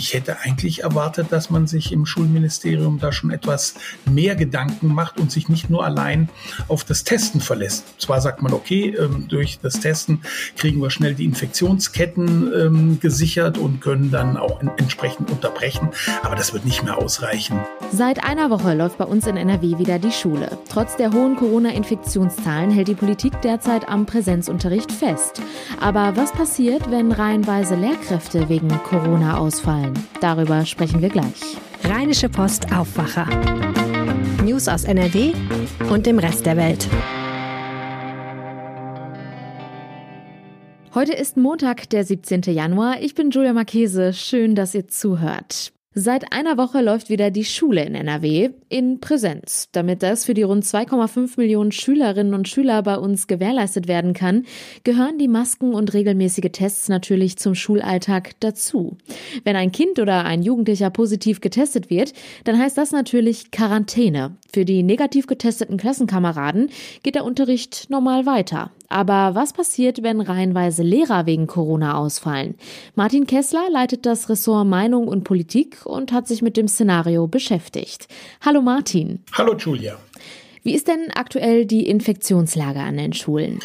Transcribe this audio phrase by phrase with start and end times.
[0.00, 3.74] ich hätte eigentlich erwartet, dass man sich im Schulministerium da schon etwas
[4.10, 6.30] mehr Gedanken macht und sich nicht nur allein
[6.68, 8.00] auf das Testen verlässt.
[8.00, 10.22] Zwar sagt man, okay, ähm, durch das Testen
[10.56, 15.90] kriegen wir schnell die Infektionsketten ähm, gesichert und können dann auch entsprechend unterbrechen,
[16.22, 17.60] aber das wird nicht mehr ausreichen.
[17.92, 20.56] Seit einer Woche läuft bei uns in NRW wieder die Schule.
[20.70, 25.42] Trotz der hohen Corona-Infektionszahlen hält die Politik derzeit am Präsenzunterricht fest.
[25.78, 29.89] Aber was passiert, wenn reihenweise Lehrkräfte wegen Corona ausfallen?
[30.20, 31.56] Darüber sprechen wir gleich.
[31.84, 33.26] Rheinische Post Aufwacher.
[34.44, 35.32] News aus NRW
[35.90, 36.88] und dem Rest der Welt.
[40.94, 42.42] Heute ist Montag, der 17.
[42.42, 43.00] Januar.
[43.00, 44.12] Ich bin Julia Marchese.
[44.12, 45.72] Schön, dass ihr zuhört.
[45.92, 49.70] Seit einer Woche läuft wieder die Schule in NRW in Präsenz.
[49.72, 54.46] Damit das für die rund 2,5 Millionen Schülerinnen und Schüler bei uns gewährleistet werden kann,
[54.84, 58.98] gehören die Masken und regelmäßige Tests natürlich zum Schulalltag dazu.
[59.42, 62.12] Wenn ein Kind oder ein Jugendlicher positiv getestet wird,
[62.44, 64.36] dann heißt das natürlich Quarantäne.
[64.52, 66.70] Für die negativ getesteten Klassenkameraden
[67.02, 68.70] geht der Unterricht normal weiter.
[68.90, 72.56] Aber was passiert, wenn reihenweise Lehrer wegen Corona ausfallen?
[72.96, 78.08] Martin Kessler leitet das Ressort Meinung und Politik und hat sich mit dem Szenario beschäftigt.
[78.44, 79.22] Hallo Martin.
[79.32, 79.96] Hallo Julia.
[80.64, 83.60] Wie ist denn aktuell die Infektionslage an den Schulen?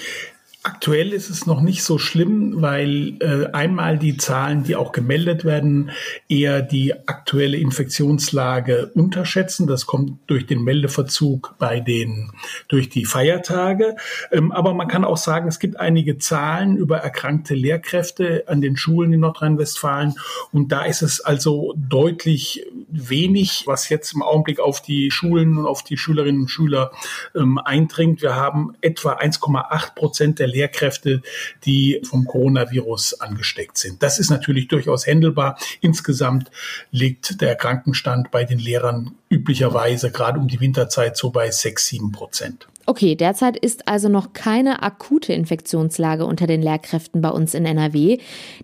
[0.65, 5.45] Aktuell ist es noch nicht so schlimm, weil äh, einmal die Zahlen, die auch gemeldet
[5.45, 5.91] werden,
[6.27, 9.67] eher die aktuelle Infektionslage unterschätzen.
[9.67, 12.31] Das kommt durch den Meldeverzug bei den
[12.67, 13.95] durch die Feiertage.
[14.31, 18.75] Ähm, aber man kann auch sagen, es gibt einige Zahlen über erkrankte Lehrkräfte an den
[18.75, 20.15] Schulen in Nordrhein-Westfalen
[20.51, 25.67] und da ist es also deutlich wenig, was jetzt im Augenblick auf die Schulen und
[25.67, 26.91] auf die Schülerinnen und Schüler
[27.35, 28.23] ähm, eindringt.
[28.23, 31.21] Wir haben etwa 1,8 Prozent der Lehrkräfte,
[31.65, 34.01] die vom Coronavirus angesteckt sind.
[34.01, 35.57] Das ist natürlich durchaus händelbar.
[35.81, 36.49] Insgesamt
[36.91, 42.11] liegt der Krankenstand bei den Lehrern üblicherweise gerade um die Winterzeit so bei 6, 7
[42.11, 42.67] Prozent.
[42.87, 48.19] Okay, derzeit ist also noch keine akute Infektionslage unter den Lehrkräften bei uns in NRW.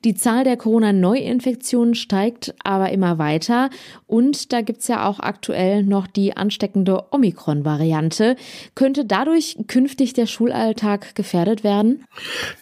[0.06, 3.72] Die Zahl der Corona-Neuinfektionen steigt aber immer weiter
[4.06, 8.36] und da gibt's ja auch aktuell noch die ansteckende Omikron-Variante.
[8.76, 12.06] Könnte dadurch künftig der Schulalltag gefährdet werden?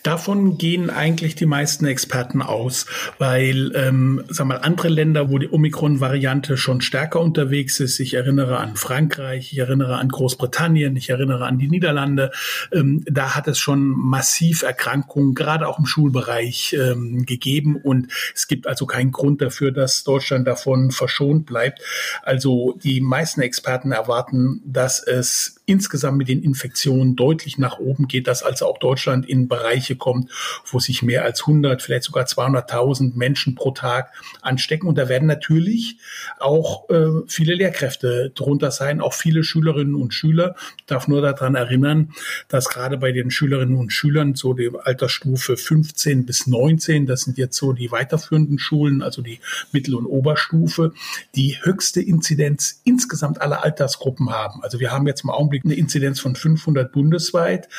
[0.03, 2.85] Davon gehen eigentlich die meisten Experten aus,
[3.17, 8.59] weil ähm, sag mal, andere Länder, wo die Omikron-Variante schon stärker unterwegs ist, ich erinnere
[8.59, 12.31] an Frankreich, ich erinnere an Großbritannien, ich erinnere an die Niederlande.
[12.71, 17.75] Ähm, da hat es schon massiv Erkrankungen, gerade auch im Schulbereich, ähm, gegeben.
[17.75, 21.81] Und es gibt also keinen Grund dafür, dass Deutschland davon verschont bleibt.
[22.23, 28.27] Also die meisten Experten erwarten, dass es insgesamt mit den Infektionen deutlich nach oben geht,
[28.27, 30.31] dass also auch Deutschland in Bereiche kommt,
[30.65, 34.87] wo sich mehr als 100, vielleicht sogar 200.000 Menschen pro Tag anstecken.
[34.87, 35.97] Und da werden natürlich
[36.39, 40.55] auch äh, viele Lehrkräfte drunter sein, auch viele Schülerinnen und Schüler.
[40.79, 42.13] Ich darf nur daran erinnern,
[42.47, 47.37] dass gerade bei den Schülerinnen und Schülern so die Altersstufe 15 bis 19, das sind
[47.37, 49.39] jetzt so die weiterführenden Schulen, also die
[49.71, 50.93] Mittel- und Oberstufe,
[51.35, 54.63] die höchste Inzidenz insgesamt aller Altersgruppen haben.
[54.63, 57.69] Also wir haben jetzt im Augenblick eine Inzidenz von 500 bundesweit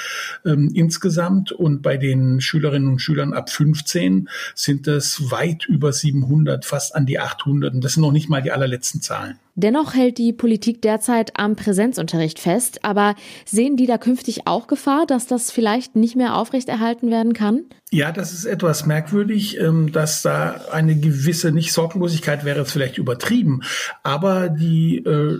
[0.44, 6.64] ähm, insgesamt und bei den Schülerinnen und Schülern ab 15 sind das weit über 700,
[6.64, 9.38] fast an die 800 und das sind noch nicht mal die allerletzten Zahlen.
[9.60, 12.84] Dennoch hält die Politik derzeit am Präsenzunterricht fest.
[12.84, 13.14] Aber
[13.44, 17.64] sehen die da künftig auch Gefahr, dass das vielleicht nicht mehr aufrechterhalten werden kann?
[17.92, 23.62] Ja, das ist etwas merkwürdig, ähm, dass da eine gewisse, nicht Sorglosigkeit wäre vielleicht übertrieben,
[24.04, 25.38] aber die, äh,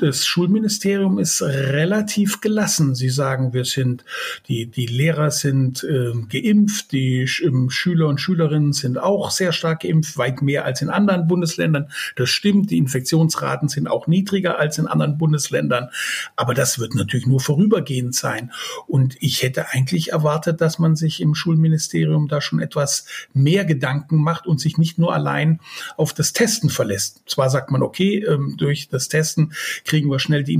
[0.00, 2.94] das Schulministerium ist relativ gelassen.
[2.94, 4.04] Sie sagen, wir sind,
[4.48, 9.82] die, die Lehrer sind äh, geimpft, die ähm, Schüler und Schülerinnen sind auch sehr stark
[9.82, 11.90] geimpft, weit mehr als in anderen Bundesländern.
[12.16, 15.88] Das stimmt, die Infektionsraten sind auch niedriger als in anderen Bundesländern,
[16.36, 18.50] aber das wird natürlich nur vorübergehend sein.
[18.86, 23.64] Und ich hätte eigentlich erwartet, dass man sich im Schul Schulministerium da schon etwas mehr
[23.64, 25.60] Gedanken macht und sich nicht nur allein
[25.96, 27.22] auf das Testen verlässt.
[27.26, 29.52] Zwar sagt man, okay, ähm, durch das Testen
[29.84, 30.54] kriegen wir schnell die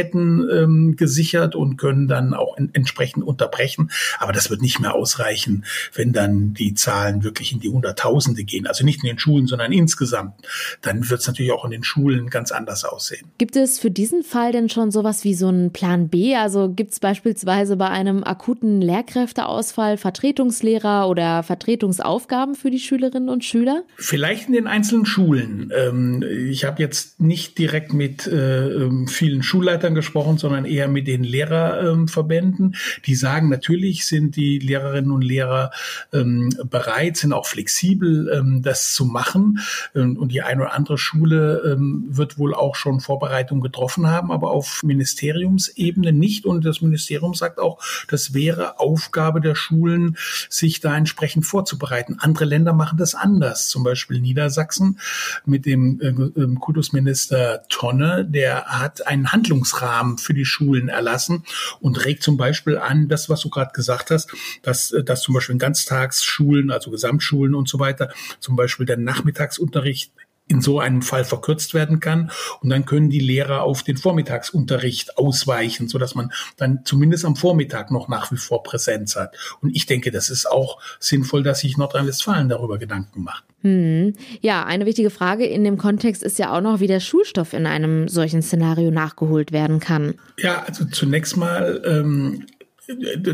[0.00, 5.64] Infektionsketten ähm, gesichert und können dann auch entsprechend unterbrechen, aber das wird nicht mehr ausreichen,
[5.94, 8.66] wenn dann die Zahlen wirklich in die Hunderttausende gehen.
[8.66, 10.34] Also nicht in den Schulen, sondern insgesamt.
[10.82, 13.26] Dann wird es natürlich auch auch in den Schulen ganz anders aussehen.
[13.38, 16.34] Gibt es für diesen Fall denn schon sowas wie so einen Plan B?
[16.34, 23.44] Also gibt es beispielsweise bei einem akuten Lehrkräfteausfall Vertretungslehrer oder Vertretungsaufgaben für die Schülerinnen und
[23.44, 23.84] Schüler?
[23.96, 25.70] Vielleicht in den einzelnen Schulen.
[25.76, 31.06] Ähm, ich habe jetzt nicht direkt mit äh, ähm, vielen Schulleitern gesprochen, sondern eher mit
[31.06, 32.76] den Lehrerverbänden.
[33.06, 35.70] Die sagen, natürlich sind die Lehrerinnen und Lehrer
[36.12, 39.60] ähm, bereit, sind auch flexibel, das zu machen.
[39.94, 41.78] Und die eine oder andere Schule
[42.08, 46.44] wird wohl auch schon Vorbereitungen getroffen haben, aber auf Ministeriumsebene nicht.
[46.44, 50.16] Und das Ministerium sagt auch, das wäre Aufgabe der Schulen,
[50.48, 52.16] sich da entsprechend vorzubereiten.
[52.18, 53.68] Andere Länder machen das anders.
[53.68, 54.98] Zum Beispiel Niedersachsen
[55.44, 59.32] mit dem äh, Kultusminister Tonne, der hat einen
[59.70, 61.44] Handlungsrahmen für die Schulen erlassen
[61.80, 64.30] und regt zum Beispiel an, das, was du gerade gesagt hast,
[64.62, 68.96] dass, äh, dass zum Beispiel in Ganztagsschulen, also Gesamtschulen und so weiter, zum Beispiel der
[68.96, 70.12] Nachmittagsunterricht
[70.50, 72.30] in so einem Fall verkürzt werden kann.
[72.60, 77.36] Und dann können die Lehrer auf den Vormittagsunterricht ausweichen, so dass man dann zumindest am
[77.36, 79.36] Vormittag noch nach wie vor Präsenz hat.
[79.62, 83.44] Und ich denke, das ist auch sinnvoll, dass sich Nordrhein-Westfalen darüber Gedanken macht.
[83.62, 84.14] Hm.
[84.40, 87.66] Ja, eine wichtige Frage in dem Kontext ist ja auch noch, wie der Schulstoff in
[87.66, 90.14] einem solchen Szenario nachgeholt werden kann.
[90.38, 92.46] Ja, also zunächst mal ähm,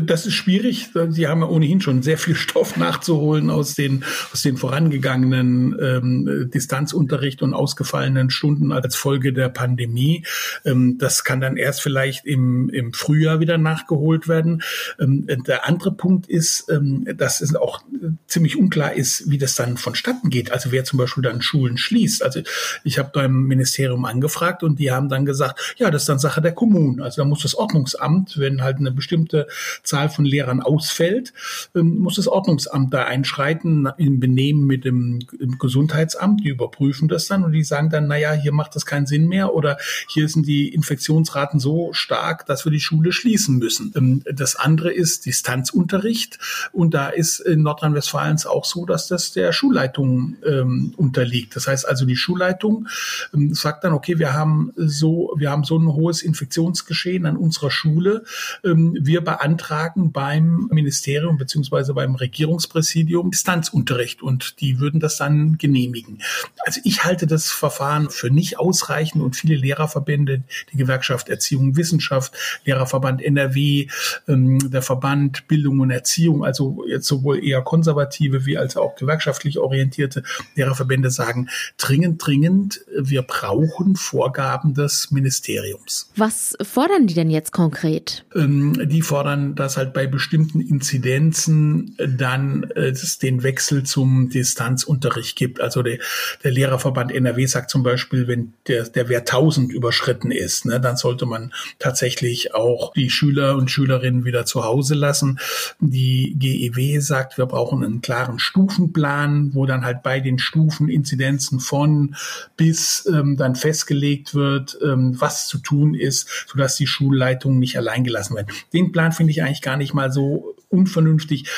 [0.01, 0.89] das ist schwierig.
[1.09, 6.49] Sie haben ja ohnehin schon sehr viel Stoff nachzuholen aus den, aus den vorangegangenen ähm,
[6.53, 10.25] Distanzunterricht und ausgefallenen Stunden als Folge der Pandemie.
[10.65, 14.61] Ähm, das kann dann erst vielleicht im, im Frühjahr wieder nachgeholt werden.
[14.99, 17.81] Ähm, der andere Punkt ist, ähm, dass es auch
[18.27, 20.51] ziemlich unklar ist, wie das dann vonstatten geht.
[20.51, 22.23] Also wer zum Beispiel dann Schulen schließt.
[22.23, 22.41] Also
[22.83, 26.41] ich habe beim Ministerium angefragt und die haben dann gesagt, ja, das ist dann Sache
[26.41, 27.01] der Kommunen.
[27.01, 29.46] Also da muss das Ordnungsamt, wenn halt eine bestimmte
[29.83, 31.33] Zahl von Lehrern ausfällt,
[31.75, 35.19] ähm, muss das Ordnungsamt da einschreiten im Benehmen mit dem
[35.59, 36.43] Gesundheitsamt.
[36.43, 39.53] Die überprüfen das dann und die sagen dann, naja, hier macht das keinen Sinn mehr
[39.53, 39.77] oder
[40.07, 43.93] hier sind die Infektionsraten so stark, dass wir die Schule schließen müssen.
[43.95, 46.39] Ähm, das andere ist Distanzunterricht
[46.71, 51.55] und da ist in Nordrhein-Westfalen auch so, dass das der Schulleitung ähm, unterliegt.
[51.55, 52.87] Das heißt also, die Schulleitung
[53.33, 57.71] ähm, sagt dann, okay, wir haben so, wir haben so ein hohes Infektionsgeschehen an unserer
[57.71, 58.23] Schule.
[58.63, 66.21] Ähm, wir beantragen beim Ministerium beziehungsweise beim Regierungspräsidium Distanzunterricht und die würden das dann genehmigen.
[66.65, 71.77] Also ich halte das Verfahren für nicht ausreichend und viele Lehrerverbände, die Gewerkschaft Erziehung und
[71.77, 72.33] Wissenschaft,
[72.65, 73.87] Lehrerverband NRW,
[74.27, 79.59] ähm, der Verband Bildung und Erziehung, also jetzt sowohl eher konservative wie als auch gewerkschaftlich
[79.59, 80.23] orientierte
[80.55, 86.09] Lehrerverbände sagen, dringend, dringend, wir brauchen Vorgaben des Ministeriums.
[86.15, 88.25] Was fordern die denn jetzt konkret?
[88.35, 94.29] Ähm, die fordern fordern, dass halt bei bestimmten Inzidenzen dann äh, es den Wechsel zum
[94.29, 95.59] Distanzunterricht gibt.
[95.59, 95.97] Also der,
[96.43, 100.97] der Lehrerverband NRW sagt zum Beispiel, wenn der, der Wert 1000 überschritten ist, ne, dann
[100.97, 105.39] sollte man tatsächlich auch die Schüler und Schülerinnen wieder zu Hause lassen.
[105.79, 111.59] Die GEW sagt, wir brauchen einen klaren Stufenplan, wo dann halt bei den Stufen Inzidenzen
[111.59, 112.15] von
[112.55, 118.03] bis ähm, dann festgelegt wird, ähm, was zu tun ist, sodass die Schulleitungen nicht allein
[118.03, 118.53] gelassen werden.
[118.73, 121.49] Den Plan finde ich eigentlich gar nicht mal so unvernünftig.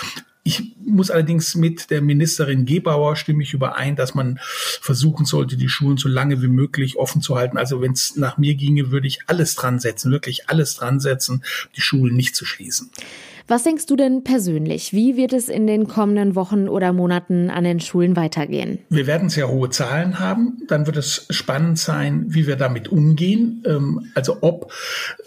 [0.44, 5.69] Ich muss allerdings mit der Ministerin Gebauer stimme ich überein, dass man versuchen sollte, die
[5.69, 7.57] Schulen so lange wie möglich offen zu halten.
[7.57, 11.44] Also wenn es nach mir ginge, würde ich alles dran setzen, wirklich alles dran setzen,
[11.75, 12.90] die Schulen nicht zu schließen.
[13.50, 14.94] Was denkst du denn persönlich?
[14.94, 18.78] Wie wird es in den kommenden Wochen oder Monaten an den Schulen weitergehen?
[18.90, 20.62] Wir werden sehr hohe Zahlen haben.
[20.68, 23.63] Dann wird es spannend sein, wie wir damit umgehen.
[23.66, 24.72] Ähm, also ob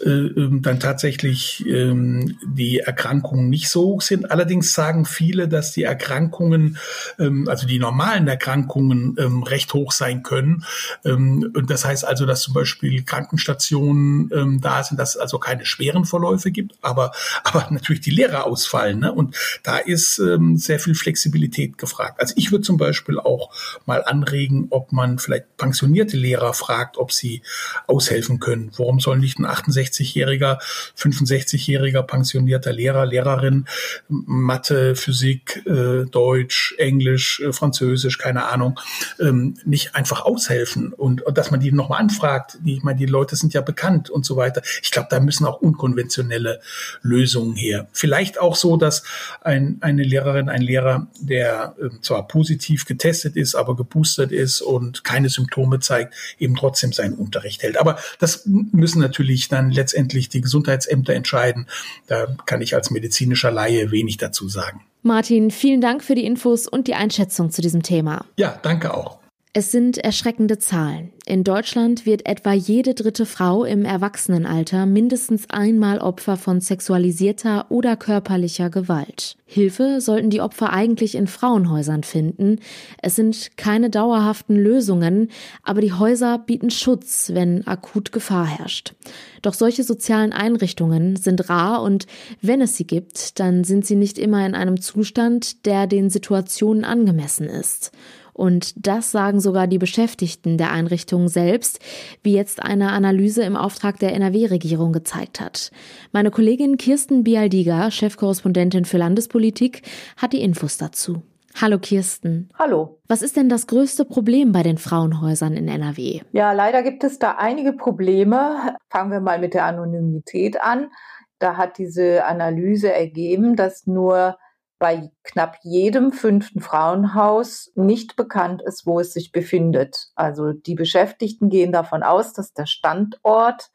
[0.05, 4.31] äh, ähm, dann tatsächlich ähm, die Erkrankungen nicht so hoch sind.
[4.31, 6.77] Allerdings sagen viele, dass die Erkrankungen,
[7.17, 10.63] also die normalen Erkrankungen recht hoch sein können.
[11.03, 16.05] Und das heißt also, dass zum Beispiel Krankenstationen da sind, dass es also keine schweren
[16.05, 17.11] Verläufe gibt, aber,
[17.43, 18.99] aber natürlich die Lehrer ausfallen.
[18.99, 19.11] Ne?
[19.11, 22.19] Und da ist ähm, sehr viel Flexibilität gefragt.
[22.19, 23.51] Also ich würde zum Beispiel auch
[23.85, 27.41] mal anregen, ob man vielleicht pensionierte Lehrer fragt, ob sie
[27.87, 28.71] aushelfen können.
[28.77, 30.59] Warum soll nicht ein 68-jähriger,
[30.97, 33.65] 65-jähriger pensionierter Lehrer, Lehrerin
[34.07, 38.79] Mathe, Physik, äh, Deutsch, Englisch, äh, Französisch, keine Ahnung,
[39.19, 42.57] ähm, nicht einfach aushelfen und, und dass man die nochmal anfragt.
[42.63, 44.61] Ich meine, die Leute sind ja bekannt und so weiter.
[44.81, 46.59] Ich glaube, da müssen auch unkonventionelle
[47.01, 49.03] Lösungen her vielleicht auch so, dass
[49.39, 55.05] ein, eine Lehrerin, ein Lehrer, der äh, zwar positiv getestet ist, aber geboostert ist und
[55.05, 57.77] keine Symptome zeigt, eben trotzdem seinen Unterricht hält.
[57.77, 61.67] Aber das müssen natürlich dann letztendlich die Gesundheitsämter entscheiden.
[62.07, 64.81] Da kann ich als medizinischer Laie wenig dazu sagen.
[65.01, 68.25] Martin, vielen Dank für die Infos und die Einschätzung zu diesem Thema.
[68.35, 69.22] Ja, danke auch.
[69.55, 71.11] Es sind erschreckende Zahlen.
[71.27, 77.95] In Deutschland wird etwa jede dritte Frau im Erwachsenenalter mindestens einmal Opfer von sexualisierter oder
[77.95, 79.37] körperlicher Gewalt.
[79.45, 82.61] Hilfe sollten die Opfer eigentlich in Frauenhäusern finden.
[82.99, 85.29] Es sind keine dauerhaften Lösungen,
[85.61, 88.95] aber die Häuser bieten Schutz, wenn akut Gefahr herrscht.
[89.43, 92.07] Doch solche sozialen Einrichtungen sind rar und
[92.41, 96.85] wenn es sie gibt, dann sind sie nicht immer in einem Zustand, der den Situationen
[96.85, 97.91] angemessen ist.
[98.33, 101.79] Und das sagen sogar die Beschäftigten der Einrichtungen selbst,
[102.23, 105.71] wie jetzt eine Analyse im Auftrag der NRW-Regierung gezeigt hat.
[106.11, 109.83] Meine Kollegin Kirsten Bialdiga, Chefkorrespondentin für Landespolitik,
[110.17, 111.21] hat die Infos dazu.
[111.61, 112.49] Hallo Kirsten.
[112.57, 112.99] Hallo.
[113.07, 116.21] Was ist denn das größte Problem bei den Frauenhäusern in NRW?
[116.31, 118.75] Ja, leider gibt es da einige Probleme.
[118.89, 120.89] Fangen wir mal mit der Anonymität an.
[121.37, 124.37] Da hat diese Analyse ergeben, dass nur
[124.83, 130.09] bei knapp jedem fünften Frauenhaus nicht bekannt ist, wo es sich befindet.
[130.13, 133.69] Also die Beschäftigten gehen davon aus, dass der Standort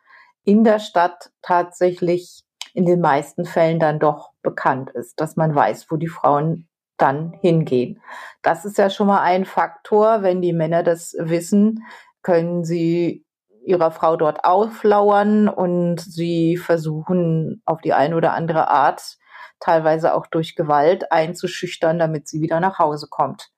[0.44, 5.86] in der Stadt tatsächlich in den meisten Fällen dann doch bekannt ist, dass man weiß,
[5.88, 8.02] wo die Frauen dann hingehen.
[8.42, 10.22] Das ist ja schon mal ein Faktor.
[10.22, 11.86] Wenn die Männer das wissen,
[12.20, 13.24] können sie
[13.64, 19.16] ihrer Frau dort auflauern und sie versuchen auf die eine oder andere Art
[19.60, 23.50] teilweise auch durch Gewalt einzuschüchtern, damit sie wieder nach Hause kommt.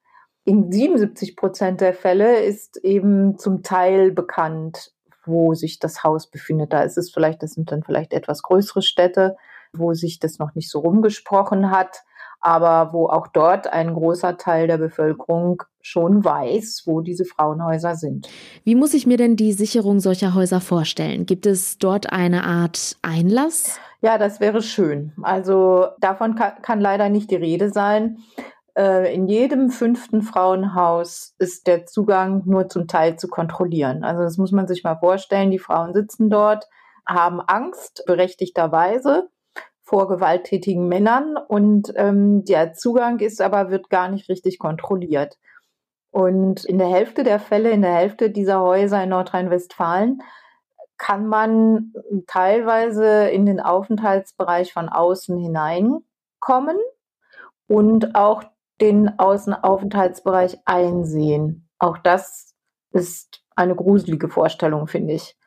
[0.44, 4.92] In 77 Prozent der Fälle ist eben zum Teil bekannt,
[5.24, 6.72] wo sich das Haus befindet.
[6.72, 9.36] Da ist es vielleicht, das sind dann vielleicht etwas größere Städte,
[9.72, 12.02] wo sich das noch nicht so rumgesprochen hat,
[12.40, 18.28] aber wo auch dort ein großer Teil der Bevölkerung schon weiß, wo diese Frauenhäuser sind.
[18.64, 21.26] Wie muss ich mir denn die Sicherung solcher Häuser vorstellen?
[21.26, 23.78] Gibt es dort eine Art Einlass?
[24.02, 25.12] Ja, das wäre schön.
[25.22, 28.18] Also davon kann, kann leider nicht die Rede sein.
[28.74, 34.04] Äh, in jedem fünften Frauenhaus ist der Zugang nur zum Teil zu kontrollieren.
[34.04, 35.50] Also das muss man sich mal vorstellen.
[35.50, 36.66] Die Frauen sitzen dort,
[37.06, 39.28] haben Angst, berechtigterweise,
[39.82, 45.36] vor gewalttätigen Männern und ähm, der Zugang ist aber, wird gar nicht richtig kontrolliert.
[46.12, 50.22] Und in der Hälfte der Fälle, in der Hälfte dieser Häuser in Nordrhein-Westfalen,
[51.00, 51.94] kann man
[52.26, 56.76] teilweise in den Aufenthaltsbereich von außen hineinkommen
[57.66, 58.44] und auch
[58.82, 61.68] den Außenaufenthaltsbereich einsehen.
[61.78, 62.54] Auch das
[62.92, 65.38] ist eine gruselige Vorstellung, finde ich.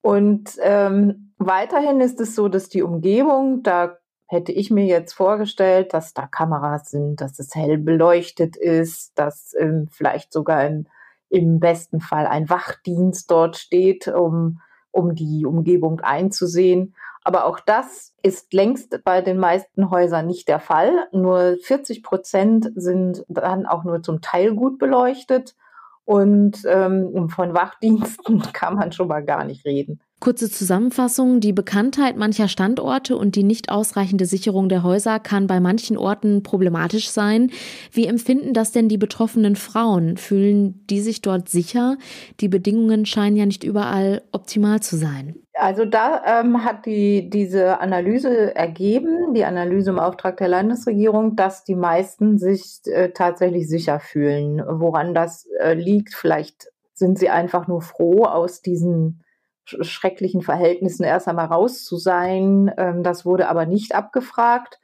[0.00, 3.98] Und ähm, weiterhin ist es so, dass die Umgebung, da
[4.28, 9.54] hätte ich mir jetzt vorgestellt, dass da Kameras sind, dass es hell beleuchtet ist, dass
[9.58, 10.86] ähm, vielleicht sogar im,
[11.28, 14.60] im besten Fall ein Wachdienst dort steht, um
[14.96, 16.94] um die Umgebung einzusehen.
[17.22, 21.08] Aber auch das ist längst bei den meisten Häusern nicht der Fall.
[21.12, 25.56] Nur 40 Prozent sind dann auch nur zum Teil gut beleuchtet.
[26.04, 30.00] Und ähm, von Wachdiensten kann man schon mal gar nicht reden.
[30.18, 31.40] Kurze Zusammenfassung.
[31.40, 36.42] Die Bekanntheit mancher Standorte und die nicht ausreichende Sicherung der Häuser kann bei manchen Orten
[36.42, 37.50] problematisch sein.
[37.92, 40.16] Wie empfinden das denn die betroffenen Frauen?
[40.16, 41.98] Fühlen die sich dort sicher?
[42.40, 45.36] Die Bedingungen scheinen ja nicht überall optimal zu sein.
[45.52, 51.64] Also da ähm, hat die, diese Analyse ergeben, die Analyse im Auftrag der Landesregierung, dass
[51.64, 54.62] die meisten sich äh, tatsächlich sicher fühlen.
[54.66, 59.22] Woran das äh, liegt, vielleicht sind sie einfach nur froh, aus diesen
[59.66, 62.72] schrecklichen Verhältnissen erst einmal raus zu sein.
[62.76, 64.78] Ähm, das wurde aber nicht abgefragt.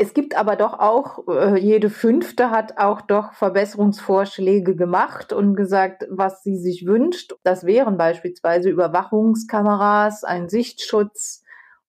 [0.00, 6.06] Es gibt aber doch auch, äh, jede fünfte hat auch doch Verbesserungsvorschläge gemacht und gesagt,
[6.08, 7.34] was sie sich wünscht.
[7.42, 11.42] Das wären beispielsweise Überwachungskameras, ein Sichtschutz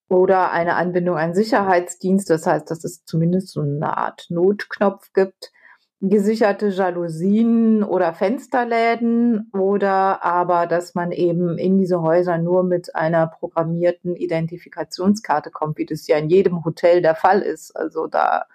[0.08, 2.30] oder eine Anbindung an Sicherheitsdienst.
[2.32, 5.52] Das heißt, dass es zumindest so eine Art Notknopf gibt
[6.02, 13.28] gesicherte Jalousien oder Fensterläden oder aber, dass man eben in diese Häuser nur mit einer
[13.28, 17.76] programmierten Identifikationskarte kommt, wie das ja in jedem Hotel der Fall ist.
[17.76, 18.46] Also da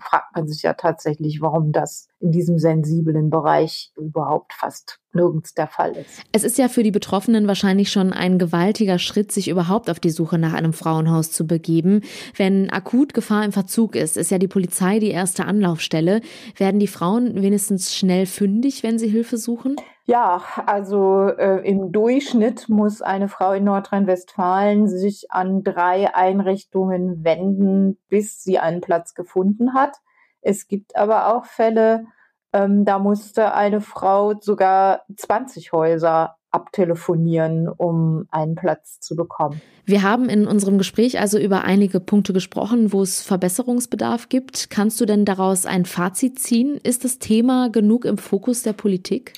[0.00, 5.68] fragt man sich ja tatsächlich, warum das in diesem sensiblen Bereich überhaupt fast nirgends der
[5.68, 6.22] Fall ist.
[6.32, 10.10] Es ist ja für die Betroffenen wahrscheinlich schon ein gewaltiger Schritt, sich überhaupt auf die
[10.10, 12.02] Suche nach einem Frauenhaus zu begeben.
[12.36, 16.20] Wenn akut Gefahr im Verzug ist, ist ja die Polizei die erste Anlaufstelle.
[16.56, 19.76] Werden die Frauen wenigstens schnell fündig, wenn sie Hilfe suchen?
[20.04, 27.98] Ja, also äh, im Durchschnitt muss eine Frau in Nordrhein-Westfalen sich an drei Einrichtungen wenden,
[28.08, 29.98] bis sie einen Platz gefunden hat.
[30.40, 32.04] Es gibt aber auch Fälle,
[32.52, 39.60] ähm, da musste eine Frau sogar 20 Häuser abtelefonieren, um einen Platz zu bekommen.
[39.84, 44.70] Wir haben in unserem Gespräch also über einige Punkte gesprochen, wo es Verbesserungsbedarf gibt.
[44.70, 46.78] Kannst du denn daraus ein Fazit ziehen?
[46.82, 49.34] Ist das Thema genug im Fokus der Politik?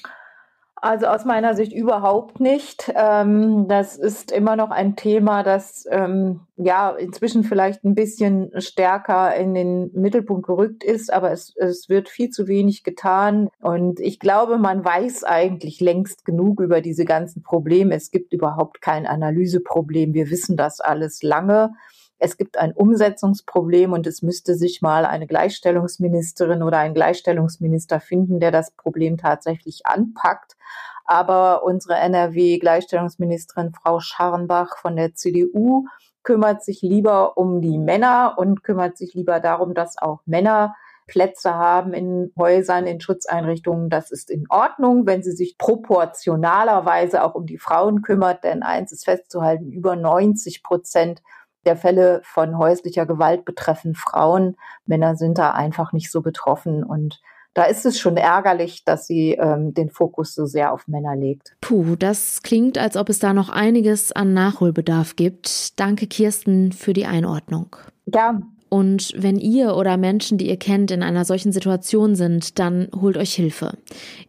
[0.82, 2.90] Also aus meiner Sicht überhaupt nicht.
[2.94, 9.34] Ähm, das ist immer noch ein Thema, das ähm, ja inzwischen vielleicht ein bisschen stärker
[9.36, 13.50] in den Mittelpunkt gerückt ist, aber es, es wird viel zu wenig getan.
[13.60, 17.94] Und ich glaube, man weiß eigentlich längst genug über diese ganzen Probleme.
[17.94, 20.14] Es gibt überhaupt kein Analyseproblem.
[20.14, 21.72] Wir wissen das alles lange.
[22.22, 28.40] Es gibt ein Umsetzungsproblem und es müsste sich mal eine Gleichstellungsministerin oder ein Gleichstellungsminister finden,
[28.40, 30.56] der das Problem tatsächlich anpackt.
[31.06, 35.86] Aber unsere NRW-Gleichstellungsministerin Frau Scharrenbach von der CDU
[36.22, 40.74] kümmert sich lieber um die Männer und kümmert sich lieber darum, dass auch Männer
[41.06, 43.88] Plätze haben in Häusern, in Schutzeinrichtungen.
[43.88, 48.44] Das ist in Ordnung, wenn sie sich proportionalerweise auch um die Frauen kümmert.
[48.44, 51.22] Denn eins ist festzuhalten, über 90 Prozent
[51.64, 54.56] der Fälle von häuslicher Gewalt betreffen Frauen.
[54.86, 57.20] Männer sind da einfach nicht so betroffen und
[57.54, 61.56] da ist es schon ärgerlich, dass sie ähm, den Fokus so sehr auf Männer legt.
[61.60, 65.78] Puh, das klingt, als ob es da noch einiges an Nachholbedarf gibt.
[65.80, 67.74] Danke, Kirsten, für die Einordnung.
[68.06, 68.40] Ja,
[68.70, 73.16] und wenn ihr oder Menschen, die ihr kennt, in einer solchen Situation sind, dann holt
[73.16, 73.72] euch Hilfe.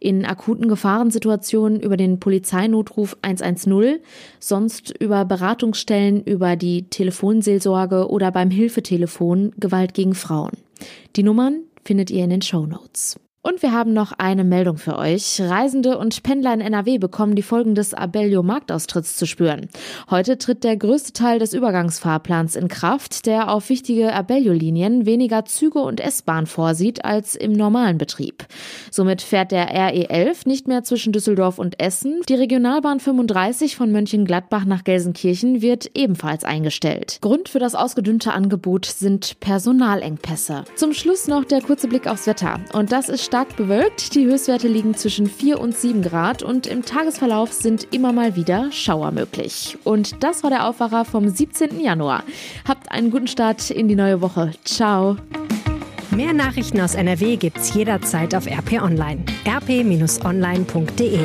[0.00, 4.00] In akuten Gefahrensituationen über den Polizeinotruf 110,
[4.40, 10.52] sonst über Beratungsstellen, über die Telefonseelsorge oder beim Hilfetelefon Gewalt gegen Frauen.
[11.14, 13.20] Die Nummern findet ihr in den Show Notes.
[13.44, 15.40] Und wir haben noch eine Meldung für euch.
[15.40, 19.68] Reisende und Pendler in NRW bekommen die Folgen des Abellio Marktaustritts zu spüren.
[20.08, 25.80] Heute tritt der größte Teil des Übergangsfahrplans in Kraft, der auf wichtige Abellio-Linien weniger Züge
[25.80, 28.46] und S-Bahn vorsieht als im normalen Betrieb.
[28.92, 32.20] Somit fährt der RE11 nicht mehr zwischen Düsseldorf und Essen.
[32.28, 37.18] Die Regionalbahn 35 von Mönchengladbach nach Gelsenkirchen wird ebenfalls eingestellt.
[37.20, 40.62] Grund für das ausgedünnte Angebot sind Personalengpässe.
[40.76, 42.60] Zum Schluss noch der kurze Blick aufs Wetter.
[42.72, 44.14] Und das ist stark bewölkt.
[44.14, 48.70] Die Höchstwerte liegen zwischen 4 und 7 Grad und im Tagesverlauf sind immer mal wieder
[48.70, 49.78] Schauer möglich.
[49.84, 51.80] Und das war der Aufwacher vom 17.
[51.80, 52.24] Januar.
[52.68, 54.50] Habt einen guten Start in die neue Woche.
[54.66, 55.16] Ciao.
[56.10, 59.24] Mehr Nachrichten aus NRW gibt's jederzeit auf RP Online.
[59.46, 61.20] rp-online.de